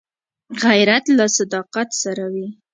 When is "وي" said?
2.33-2.47